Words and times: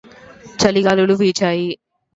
చలిగాలులు 0.59 1.13
వీచాయి 1.13 1.69